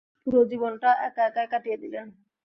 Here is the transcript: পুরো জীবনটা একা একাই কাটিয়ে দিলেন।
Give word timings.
পুরো 0.21 0.39
জীবনটা 0.51 0.89
একা 1.07 1.21
একাই 1.27 1.47
কাটিয়ে 1.51 1.77
দিলেন। 1.83 2.07